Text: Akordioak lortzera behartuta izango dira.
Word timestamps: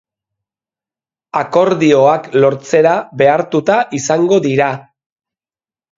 Akordioak 1.41 2.25
lortzera 2.45 2.97
behartuta 3.23 3.79
izango 3.99 4.41
dira. 4.51 4.75